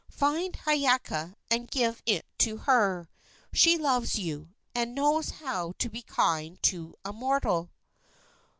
Find 0.09 0.55
Hiiaka 0.55 1.35
and 1.51 1.69
give 1.69 2.01
it 2.07 2.25
to 2.39 2.57
her. 2.57 3.07
She 3.53 3.77
loves 3.77 4.17
you, 4.17 4.49
and 4.73 4.95
knows 4.95 5.29
how 5.29 5.73
to 5.77 5.89
be 5.91 6.01
kind 6.01 6.59
to 6.63 6.95
a 7.05 7.13
mortal." 7.13 7.69